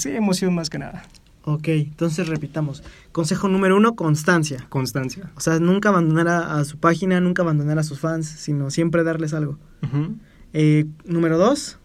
[0.00, 1.04] sí, emoción más que nada.
[1.44, 2.82] Ok, entonces repitamos.
[3.10, 4.66] Consejo número uno, constancia.
[4.68, 5.32] Constancia.
[5.34, 9.32] O sea, nunca abandonar a, su página, nunca abandonar a sus fans, sino siempre darles
[9.32, 9.58] algo.
[10.52, 11.78] Eh, número dos,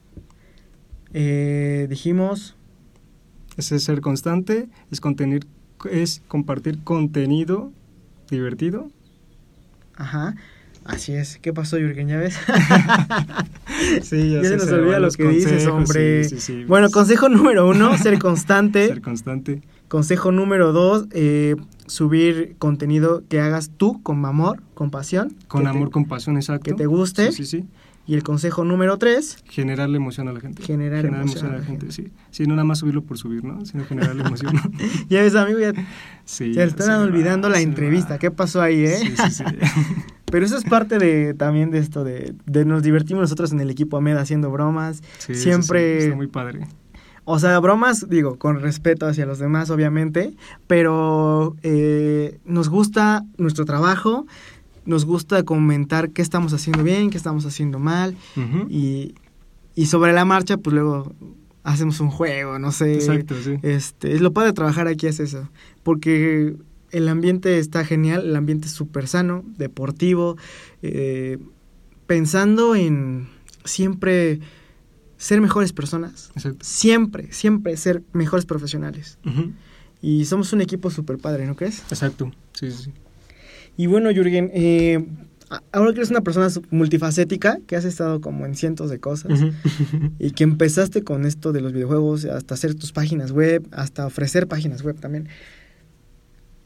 [1.13, 2.55] eh, dijimos...
[3.55, 5.45] Es ser constante, es, contener,
[5.91, 7.71] es compartir contenido
[8.29, 8.89] divertido.
[9.95, 10.35] Ajá.
[10.85, 11.39] Así es.
[11.41, 12.07] ¿Qué pasó, Jürgen?
[12.09, 12.35] ¿Ya ves?
[14.03, 16.27] sí, ya, se nos olvida lo que dices, hombre.
[16.67, 18.87] bueno, consejo número uno, ser constante.
[18.89, 19.61] ser constante.
[19.87, 25.35] Consejo número dos, eh, subir contenido que hagas tú con amor, con pasión.
[25.47, 26.63] Con amor, con pasión, exacto.
[26.63, 27.31] Que te guste.
[27.31, 27.65] Sí, sí, sí.
[28.05, 29.37] Y el consejo número tres.
[29.45, 30.61] Generarle emoción a la gente.
[30.61, 32.11] Generar, emoción, a la gente, sí.
[32.31, 33.65] Sí, no nada más subirlo por subir, ¿no?
[33.65, 34.53] Sino generarle emoción.
[35.09, 35.73] ya ves, amigo, ya,
[36.25, 38.19] sí, ya están olvidando la entrevista.
[38.19, 38.97] ¿Qué pasó ahí, eh?
[38.97, 39.43] Sí, sí, sí.
[40.25, 43.69] Pero eso es parte de también de esto, de, de nos divertimos nosotros en el
[43.69, 45.01] equipo AMED haciendo bromas.
[45.19, 45.99] Sí, sí, Siempre...
[45.99, 46.67] sí, está muy padre.
[47.25, 50.33] O sea, bromas, digo, con respeto hacia los demás, obviamente,
[50.67, 54.25] pero eh, nos gusta nuestro trabajo,
[54.85, 58.15] nos gusta comentar qué estamos haciendo bien, qué estamos haciendo mal,
[58.69, 59.15] y,
[59.75, 61.13] y sobre la marcha, pues luego
[61.63, 62.95] hacemos un juego, no sé.
[62.95, 63.55] Exacto, sí.
[63.61, 65.49] Este, es lo padre de trabajar aquí es eso,
[65.83, 66.55] porque
[66.91, 70.37] el ambiente está genial, el ambiente es súper sano, deportivo,
[70.81, 71.39] eh,
[72.05, 73.27] pensando en
[73.63, 74.39] siempre
[75.17, 76.59] ser mejores personas, Exacto.
[76.65, 79.17] siempre, siempre ser mejores profesionales.
[80.01, 81.79] Y somos un equipo súper padre, ¿no crees?
[81.89, 82.91] Exacto, sí, sí, sí.
[83.77, 85.03] Y bueno, Jürgen, eh,
[85.71, 89.51] ahora que eres una persona multifacética, que has estado como en cientos de cosas, Ujú.
[90.19, 94.47] y que empezaste con esto de los videojuegos, hasta hacer tus páginas web, hasta ofrecer
[94.47, 95.27] páginas web también.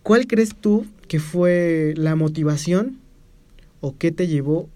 [0.03, 2.97] ¿Cuál crees tú que fue la motivación
[3.81, 4.69] o qué te llevó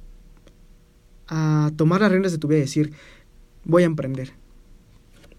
[1.27, 2.91] a tomar las riendas de tu vida y decir,
[3.63, 4.31] voy a emprender?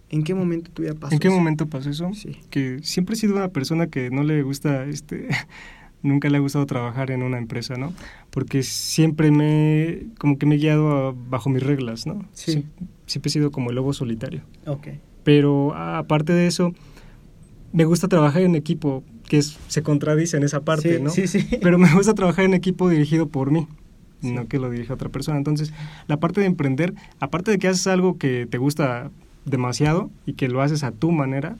[0.08, 1.14] ¿En qué momento tu vida pasó?
[1.14, 1.36] ¿En qué eso?
[1.36, 2.10] momento pasó eso?
[2.14, 2.36] Sí.
[2.50, 5.28] Que siempre he sido una persona que no le gusta, este,
[6.02, 7.92] nunca le ha gustado trabajar en una empresa, ¿no?
[8.30, 12.24] Porque siempre me, como que me he guiado a- bajo mis reglas, ¿no?
[12.32, 12.52] Sí.
[12.52, 12.64] Sie-
[13.06, 14.42] Siempre he sido como el lobo solitario.
[14.66, 14.88] Ok.
[15.24, 16.72] Pero a- aparte de eso,
[17.72, 21.10] me gusta trabajar en equipo, que es, se contradice en esa parte, sí, ¿no?
[21.10, 21.46] Sí, sí.
[21.62, 23.66] Pero me gusta trabajar en equipo dirigido por mí,
[24.22, 24.32] Sí.
[24.32, 25.36] no que lo dirija otra persona.
[25.38, 25.72] Entonces,
[26.06, 29.10] la parte de emprender, aparte de que haces algo que te gusta
[29.44, 31.56] demasiado y que lo haces a tu manera,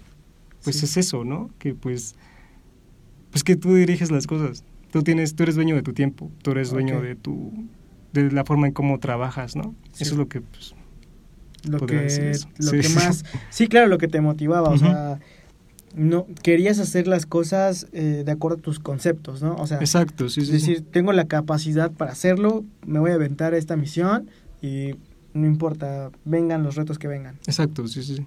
[0.62, 0.84] pues Sí.
[0.86, 1.50] es eso, ¿no?
[1.58, 2.14] Que pues,
[3.32, 4.62] pues que tú diriges las cosas.
[4.92, 7.50] Tú tienes, tú eres dueño de tu tiempo, tú eres dueño de tu,
[8.12, 9.74] de la forma en cómo trabajas, ¿no?
[9.92, 10.04] Sí.
[10.04, 10.74] Eso es lo que, pues,
[11.64, 12.80] lo que, decir lo Sí.
[12.80, 15.20] que más sí claro lo que te motivaba o sea
[15.94, 20.28] no querías hacer las cosas eh, de acuerdo a tus conceptos no o sea exacto,
[20.28, 20.58] sí, es sí.
[20.58, 20.70] sí.
[20.72, 24.28] decir tengo la capacidad para hacerlo me voy a aventar esta misión
[24.60, 24.94] y
[25.34, 28.16] no importa vengan los retos que vengan Exacto, sí, sí.
[28.16, 28.26] sí.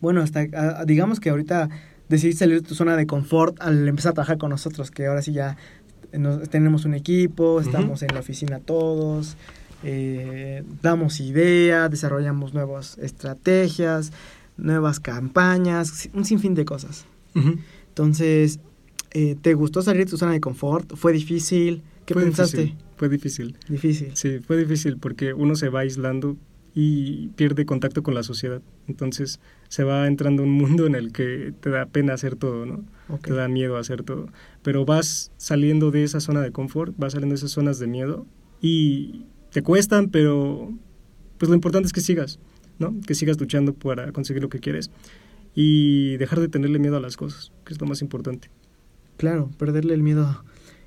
[0.00, 1.68] bueno hasta ah, digamos que ahorita
[2.10, 5.22] decidiste salir de tu zona de confort al empezar a trabajar con nosotros que ahora
[5.22, 5.56] sí ya
[6.12, 9.36] nos- tenemos un equipo estamos en la oficina todos
[9.82, 14.12] eh, damos ideas, desarrollamos nuevas estrategias,
[14.58, 17.06] nuevas campañas, un sinfín de cosas.
[17.88, 18.60] Entonces,
[19.12, 20.94] eh, ¿te gustó salir de tu zona de confort?
[20.96, 21.82] ¿Fue difícil?
[22.06, 22.58] ¿Qué Fue pensaste?
[22.58, 23.56] difícil, fue difícil.
[23.68, 24.10] Difícil.
[24.14, 26.36] Sí, fue difícil porque uno se va aislando
[26.74, 28.62] y pierde contacto con la sociedad.
[28.86, 32.84] Entonces se va entrando un mundo en el que te da pena hacer todo, ¿no?
[33.22, 34.28] Te da miedo hacer todo.
[34.62, 38.26] Pero vas saliendo de esa zona de confort, vas saliendo de esas zonas de miedo
[38.60, 40.72] y te cuestan, pero
[41.38, 42.38] pues lo importante es que sigas,
[42.78, 42.94] ¿no?
[43.06, 44.90] Que sigas luchando para conseguir lo que quieres
[45.54, 48.50] y dejar de tenerle miedo a las cosas, que es lo más importante.
[49.16, 50.44] Claro, perderle el miedo,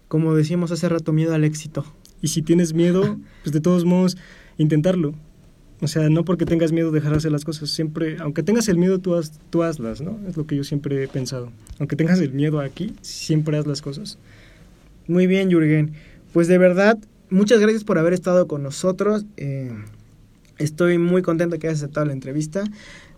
[0.08, 1.86] como decíamos hace rato, miedo al éxito.
[2.22, 4.18] Y si tienes miedo, pues de todos modos,
[4.58, 5.14] intentarlo.
[5.84, 7.70] O sea, no porque tengas miedo dejar de hacer las cosas.
[7.70, 10.18] Siempre, aunque tengas el miedo, tú, haz- tú hazlas, ¿no?
[10.28, 11.52] Es lo que yo siempre he pensado.
[11.78, 14.18] Aunque tengas el miedo aquí, siempre haz las cosas.
[15.08, 15.92] Muy bien, Jürgen.
[16.32, 16.98] Pues de verdad,
[17.30, 19.26] muchas gracias por haber estado con nosotros.
[19.38, 19.72] Eh,
[20.58, 22.64] estoy muy contento que hayas aceptado la entrevista.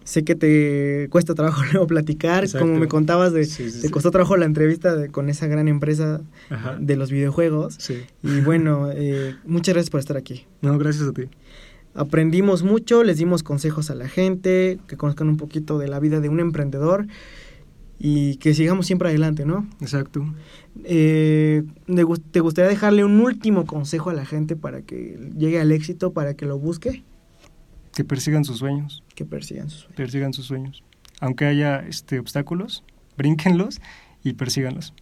[0.03, 2.43] Sé que te cuesta trabajo luego platicar.
[2.43, 2.65] Exacto.
[2.67, 3.89] Como me contabas, de, Sí, sí, te sí.
[3.89, 6.77] costó trabajo la entrevista de- con esa gran empresa Ajá.
[6.79, 7.75] de los videojuegos.
[7.79, 7.97] Sí.
[8.23, 10.45] Y bueno, eh, muchas gracias por estar aquí.
[10.61, 11.23] No, gracias a ti.
[11.95, 16.19] Aprendimos mucho, les dimos consejos a la gente, que conozcan un poquito de la vida
[16.19, 17.07] de un emprendedor
[17.97, 19.67] y que sigamos siempre adelante, ¿no?
[19.79, 20.25] Exacto.
[20.83, 25.59] Eh, ¿te gus- ¿Te gustaría dejarle un último consejo a la gente para que llegue
[25.61, 27.03] al éxito, para que lo busque?
[27.93, 29.01] Que persigan sus sueños.
[29.15, 29.95] Que persigan sus sueños.
[29.95, 30.83] Persigan sus sueños.
[31.21, 32.83] Aunque haya este, obstáculos,
[33.17, 33.79] brínquenlos
[34.21, 34.93] y persíganlos.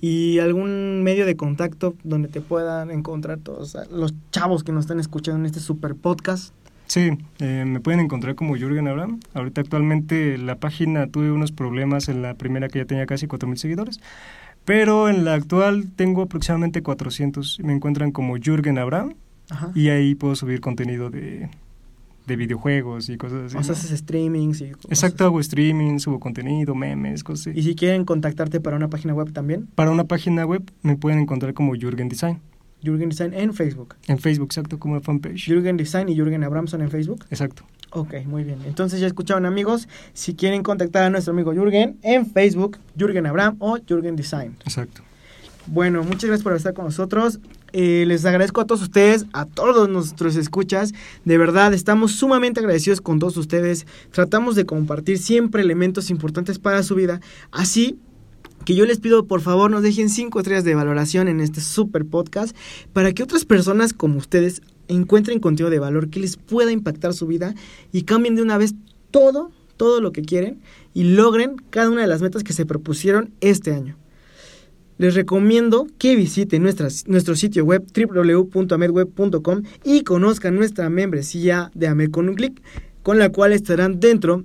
[0.00, 5.00] ¿Y algún medio de contacto donde te puedan encontrar todos los chavos que nos están
[5.00, 6.52] escuchando en este super podcast?
[6.86, 9.20] Sí, eh, me pueden encontrar como Jürgen Abraham.
[9.34, 13.56] Ahorita actualmente la página tuve unos problemas en la primera que ya tenía casi 4.000
[13.56, 14.00] seguidores,
[14.64, 19.14] pero en la actual tengo aproximadamente 400 y me encuentran como Jürgen Abraham
[19.50, 19.72] Ajá.
[19.74, 21.48] y ahí puedo subir contenido de,
[22.26, 23.56] de videojuegos y cosas así.
[23.56, 23.78] o sea, ¿no?
[23.78, 27.58] haces streamings y cosas Exacto, hago streaming, subo contenido, memes, cosas así.
[27.58, 31.20] Y si quieren contactarte para una página web también, Para una página web me pueden
[31.20, 32.40] encontrar como Jürgen Design.
[32.82, 33.94] Jürgen Design en Facebook.
[34.06, 35.46] En Facebook, exacto, como fanpage.
[35.46, 37.24] Jürgen Design y Jürgen Abramson en Facebook.
[37.30, 37.64] Exacto.
[37.90, 38.58] Ok, muy bien.
[38.66, 43.56] Entonces ya escucharon amigos, si quieren contactar a nuestro amigo Jürgen en Facebook, Jürgen Abram
[43.58, 44.56] o Jürgen Design.
[44.64, 45.02] Exacto.
[45.66, 47.40] Bueno, muchas gracias por estar con nosotros.
[47.72, 50.92] Eh, les agradezco a todos ustedes, a todos nuestros escuchas.
[51.24, 53.86] De verdad, estamos sumamente agradecidos con todos ustedes.
[54.10, 57.20] Tratamos de compartir siempre elementos importantes para su vida.
[57.50, 57.98] Así
[58.64, 62.04] que yo les pido por favor nos dejen 5 estrellas de valoración en este super
[62.04, 62.56] podcast
[62.92, 67.28] para que otras personas como ustedes encuentren contenido de valor que les pueda impactar su
[67.28, 67.54] vida
[67.92, 68.74] y cambien de una vez
[69.12, 70.60] todo, todo lo que quieren
[70.94, 73.96] y logren cada una de las metas que se propusieron este año.
[74.98, 82.28] Les recomiendo que visiten nuestro sitio web www.amedweb.com y conozcan nuestra membresía de AMED con
[82.30, 82.62] un clic,
[83.02, 84.44] con la cual estarán dentro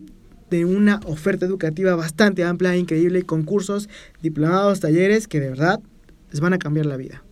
[0.50, 3.88] de una oferta educativa bastante amplia, e increíble, con cursos,
[4.22, 5.80] diplomados, talleres que de verdad
[6.32, 7.24] les van a cambiar la vida.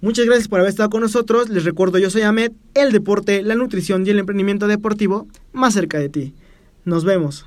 [0.00, 1.48] Muchas gracias por haber estado con nosotros.
[1.48, 5.98] Les recuerdo, yo soy Ahmed, el deporte, la nutrición y el emprendimiento deportivo más cerca
[5.98, 6.34] de ti.
[6.84, 7.46] Nos vemos.